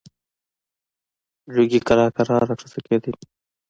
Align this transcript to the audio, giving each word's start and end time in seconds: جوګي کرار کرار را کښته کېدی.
جوګي 1.53 1.79
کرار 1.87 2.09
کرار 2.17 2.43
را 2.49 2.55
کښته 2.59 2.79
کېدی. 2.87 3.11